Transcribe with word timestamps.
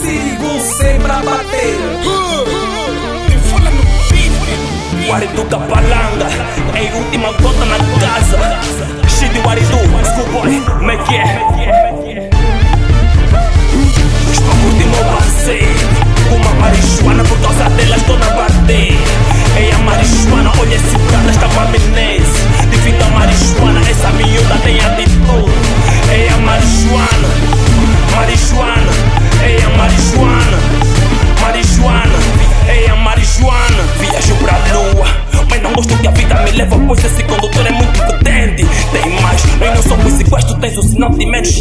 consigo 0.00 0.60
sempre 0.60 1.12
abater. 1.12 1.76
Guarituca 5.06 5.58
palanga, 5.58 6.28
é 6.74 6.88
a 6.88 6.96
última 6.96 7.32
gota 7.32 7.64
na 7.66 7.78
casa. 8.00 8.38
Shit, 9.08 9.38
Guaritu, 9.40 9.76
schoolboy, 10.04 10.60
como 10.78 10.90
é 10.90 10.96
que 10.98 11.16
é? 11.16 11.49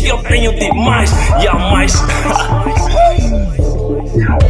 De 0.09 0.15
eu 0.15 0.23
tenho 0.23 0.51
demais. 0.55 1.11
E 1.41 1.47
a 1.47 1.53
mais. 1.53 1.93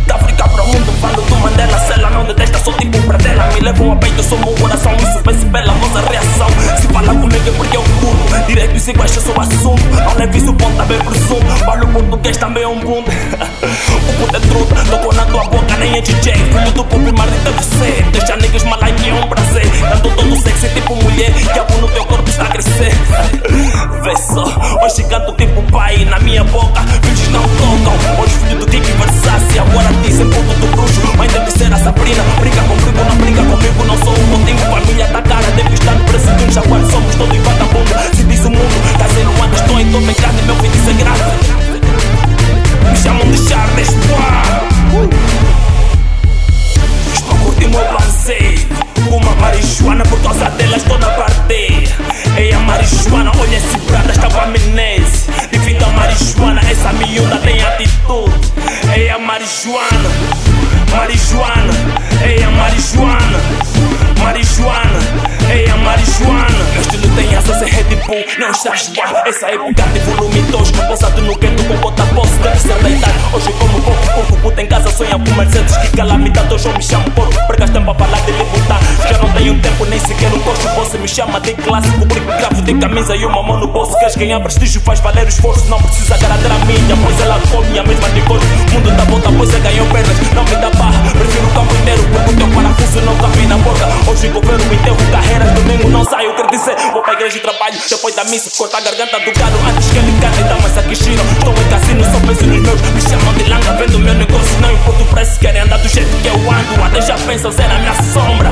Da 0.08 0.16
África 0.16 0.48
para 0.48 0.64
o 0.64 0.68
mundo, 0.68 0.92
falo 1.02 1.22
do 1.22 1.36
Mandela, 1.36 1.78
cela 1.80 2.10
não 2.12 2.24
detesta, 2.26 2.60
sou 2.60 2.74
tipo 2.74 3.02
pra 3.04 3.18
dela. 3.18 3.46
Me 3.54 3.60
levam 3.60 3.92
a 3.92 3.96
peito, 3.98 4.24
sou 4.24 4.38
meu 4.38 4.54
coração, 4.56 4.96
isso 4.96 5.22
vê-se 5.26 5.46
pela 5.46 5.74
vossa 5.74 6.02
reação. 6.10 6.48
Se 6.80 6.88
falar 6.88 7.14
comigo 7.14 7.50
é 7.50 7.52
porque 7.52 7.78
eu 7.78 7.84
curto, 7.84 8.48
direito 8.48 8.76
e 8.76 8.80
sequestro 8.80 9.22
sou 9.22 9.40
assunto. 9.40 9.84
Não 9.90 10.16
leve 10.16 10.38
isso, 10.38 10.54
ponto, 10.54 10.78
também 10.78 11.00
presumo. 11.00 11.50
Falo 11.66 11.88
português, 11.88 12.38
também 12.38 12.64
é 12.64 12.68
um 12.68 12.76
mundo. 12.76 13.10
o 13.10 14.14
puto 14.18 14.36
é 14.36 14.40
truta, 14.40 14.76
tocou 14.90 15.14
na 15.14 15.26
tua 15.26 15.44
boca, 15.46 15.78
nem 15.78 15.98
é 15.98 16.02
DJ. 16.02 16.34
Filho 16.34 16.72
do 16.72 16.84
marido 17.18 17.50
é 17.50 17.52
você. 17.52 18.06
Deixa 18.12 18.36
niggas 18.38 18.64
malai 18.64 18.96
é 19.08 19.14
um 19.14 19.28
prazer. 19.28 19.66
Ando 19.94 20.10
todo 20.16 20.42
sexy, 20.42 20.70
tipo 20.70 20.96
mulher, 20.96 21.34
que 21.34 21.60
a 21.60 21.66
no 21.80 21.88
teu 21.90 22.06
corpo 22.06 22.30
está 22.30 22.49
uma 49.78 49.96
marihuana 49.96 50.04
por 50.06 50.20
causa 50.22 50.50
dela 50.52 50.78
estou 50.78 50.98
na 50.98 51.10
parte. 51.10 51.90
É 52.38 52.54
a 52.54 52.60
marihuana, 52.60 53.32
olha 53.40 53.56
esse 53.56 53.78
brada, 53.80 54.30
com 54.30 54.40
amnésia. 54.40 55.34
Devido 55.52 55.84
a 55.84 55.88
marihuana, 55.90 56.62
essa 56.70 56.94
miúda 56.94 57.38
tem 57.38 57.62
atitude. 57.62 58.34
É 58.96 59.12
a 59.12 59.20
marihuana, 59.20 60.10
marihuana, 60.92 61.74
é 62.22 62.44
a 62.44 62.50
marihuana, 62.50 63.40
marihuana, 64.24 65.00
é 65.50 65.70
a 65.70 65.78
marihuana. 65.78 66.60
Meu 66.74 66.82
estilo 66.82 67.16
tem 67.16 67.36
asas, 67.36 67.62
é 67.62 67.66
Red 67.66 67.96
Bull, 68.08 68.26
não 68.40 68.50
estás 68.50 68.88
igual. 68.88 69.24
Essa 69.28 69.48
época 69.48 69.84
de 69.94 70.00
volume 70.00 70.42
2, 70.42 70.72
pousado 70.72 71.22
no 71.22 71.36
gueto 71.36 71.64
com 71.66 71.78
bota 71.78 72.06
posse, 72.08 72.36
deve 72.36 72.60
ser 72.60 72.84
deitar. 72.84 73.14
Hoje 73.34 73.52
como 73.60 73.82
pouco, 73.82 74.14
pouco, 74.14 74.38
puta 74.42 74.62
em 74.62 74.68
casa, 74.68 74.92
sonha 74.92 75.20
com 75.20 75.36
Mercedes, 75.36 75.78
que 75.78 75.98
calamidade, 75.98 76.54
hoje 76.54 76.68
eu 76.68 76.74
me 76.74 76.84
chamo 76.84 77.12
porco. 77.12 77.48
Pregas 77.48 77.70
pra 77.70 77.94
falar 77.94 78.22
de 78.22 78.32
tenho 79.50 79.62
tempo, 79.62 79.86
nem 79.86 80.00
sequer 80.00 80.32
um 80.32 80.40
coxo. 80.40 80.68
Você 80.76 80.98
me 80.98 81.08
chama 81.08 81.40
de 81.40 81.54
clássico, 81.54 82.06
porque 82.06 82.20
gravo 82.20 82.62
de 82.62 82.74
camisa 82.76 83.16
e 83.16 83.26
uma 83.26 83.42
mão 83.42 83.60
no 83.60 83.68
bolso. 83.68 83.98
Queres 83.98 84.16
ganhar 84.16 84.40
prestígio, 84.40 84.82
faz 84.82 85.00
valer 85.00 85.26
o 85.26 85.30
esforço. 85.30 85.68
Não 85.70 85.82
precisa 85.82 86.16
agradar 86.16 86.52
a 86.52 86.66
mídia, 86.66 86.96
pois 87.04 87.20
ela 87.22 87.40
come 87.50 87.80
a 87.80 87.84
mesma 87.84 88.10
de 88.10 88.22
cor. 88.22 88.40
Mundo 88.72 88.92
da 88.92 89.04
volta, 89.06 89.30
pois 89.36 89.54
é 89.54 89.60
ganhou 89.60 89.88
pernas. 89.88 90.18
Não 90.34 90.44
me 90.44 90.56
dá 90.56 90.70
barra, 90.72 91.02
prefiro 91.10 91.48
o 91.48 91.54
campo 91.54 91.74
inteiro, 91.76 92.04
porque 92.12 92.30
o 92.30 92.38
teu 92.38 92.48
parafuso 92.48 93.02
não 93.02 93.16
cabe 93.18 93.48
na 93.48 93.58
boca. 93.58 93.88
Hoje 94.08 94.28
governo 94.30 94.74
enterro 94.74 94.98
carreiras, 95.12 95.52
domingo 95.54 95.90
não 95.90 96.06
saio. 96.06 96.36
Quero 96.36 96.52
dizer, 96.52 96.76
vou 96.94 97.02
pra 97.02 97.14
igreja 97.14 97.38
e 97.38 97.42
trabalho. 97.42 97.78
Depois 97.90 98.16
da 98.16 98.24
missa, 98.26 98.52
corta 98.56 98.78
a 98.78 98.82
garganta 98.82 99.20
do 99.20 99.40
gado. 99.40 99.58
Antes 99.68 99.90
que 99.90 99.98
ele 99.98 100.14
cante, 100.22 100.44
dá 100.44 100.56
mais 100.62 100.78
aqui 100.78 100.96
Chino. 100.96 101.24
Estou 101.24 101.54
em 101.54 101.70
cassino, 101.70 102.04
só 102.04 102.20
penso 102.26 102.46
nos 102.46 102.62
meus. 102.62 102.82
Me 102.82 103.02
chamam 103.02 103.34
de 103.34 103.44
langa, 103.50 103.74
vendo 103.74 103.96
o 103.96 104.00
meu 104.00 104.14
negócio. 104.14 104.62
Não 104.62 104.72
importa 104.72 105.02
o 105.02 105.06
preço, 105.08 105.40
querem 105.40 105.62
andar 105.62 105.80
do 105.80 105.88
jeito 105.88 106.16
que 106.22 106.28
eu 106.28 106.36
ando. 106.36 106.84
Até 106.84 107.02
já 107.02 107.16
pensam 107.16 107.52
ser 107.52 107.64
a 107.64 107.80
minha 107.80 107.94
sombra. 108.14 108.49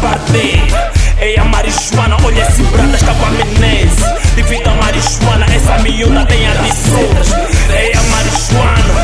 Parte. 0.00 1.00
É 1.18 1.38
a 1.38 1.44
marihuana, 1.44 2.16
olha 2.24 2.40
esse 2.40 2.62
brada, 2.62 2.96
está 2.96 3.12
com 3.14 3.26
amnésia. 3.26 4.16
Devido 4.34 4.68
a 4.68 4.74
marihuana, 4.74 5.46
essa 5.54 5.78
miúda 5.78 6.24
tem 6.26 6.48
adições. 6.48 7.30
É 7.68 7.92
a 7.94 8.02
marihuana, 8.04 8.94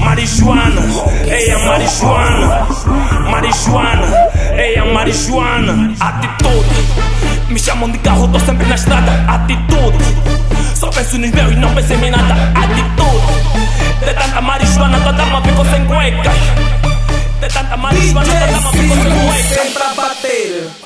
marihuana, 0.00 0.82
é 1.28 1.52
a 1.52 1.58
marihuana, 1.58 2.66
marihuana, 3.30 4.06
é 4.56 4.78
a 4.78 4.84
marihuana. 4.86 5.94
Atitude, 6.00 6.86
me 7.50 7.58
chamam 7.60 7.90
de 7.90 7.98
carro, 7.98 8.26
tô 8.28 8.40
sempre 8.40 8.66
na 8.66 8.74
estrada. 8.74 9.12
Atitude, 9.28 10.04
só 10.74 10.88
penso 10.88 11.18
nos 11.18 11.30
meus 11.30 11.52
e 11.52 11.56
não 11.56 11.74
penso 11.74 11.92
em 11.92 12.10
nada. 12.10 12.34
Atitude, 12.54 14.06
de 14.06 14.14
tanta 14.14 14.40
marihuana, 14.40 14.98
toda 15.00 15.22
uma 15.24 15.42
ficou 15.42 15.64
sem 15.66 15.84
cuecas. 15.84 16.34
De 17.40 17.48
tanta 17.52 17.76
marihuana, 17.76 18.32
toda 18.32 18.58
uma 18.60 18.72
ficou 18.72 18.96
sem 18.96 19.12
cuecas. 19.12 19.83
quarta-feira. 20.24 20.83